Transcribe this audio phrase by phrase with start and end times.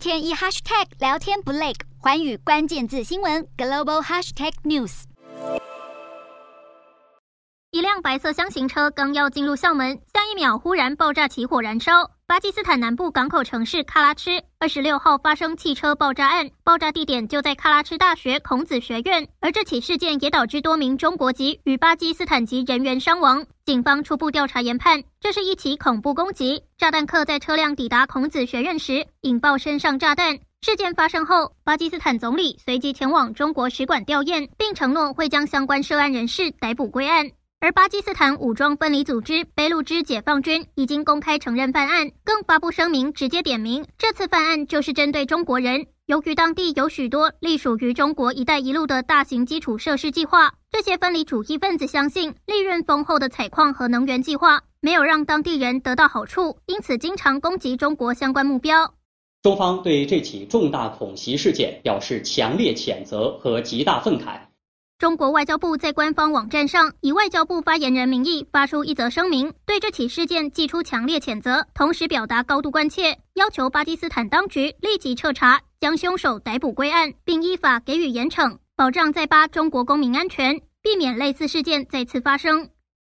[0.00, 5.02] 天一 hashtag 聊天不累，寰宇关键字新闻 global hashtag news。
[7.70, 11.92] 一辆白色厢型车刚要进入校门，下一秒忽然爆炸起火燃烧。
[12.30, 23.44] 巴基斯坦南部港口城市喀拉吃二十六号发生汽车爆炸案，爆炸地点就在喀拉吃大学孔子学院，而这起事件也导致多名中国籍与巴基斯坦籍人员伤亡。
[23.64, 26.62] 警方初步调查研判，这是一起恐怖攻击。
[26.78, 30.38] 炸弹客在车辆抵达孔子学院时引爆身上炸弹。
[30.60, 37.32] 事件发生后，巴基斯坦总理随即前往中国使馆吊唁，并承诺会将相关涉案人士逮捕归案。
[37.62, 45.86] 而巴基斯坦武装分离组织俾路支解放军已经公开承认犯案，更发布声明，直接点名这次犯案就是针对中国人。
[46.06, 58.94] 由于当地有许多隶属于中国“一带一路”的大型基础设施计划，这些分离主义分子相信利润丰厚的采矿和能源计划没有让当地人得到好处，因此经常攻击中国相关目标。
[59.42, 64.49] 中方对这起重大恐袭事件表示强烈谴责和极大愤慨。
[65.00, 82.68] 中国外交部在官方网站上以外交部发言人名义发出一则声明，对这起事件寄出强烈谴责，同时表达高度关切，要求巴基斯坦当局立即彻查，将凶手逮捕归案，并依法给予严惩，保障在巴中国公民安全，避免类似事件再次发生。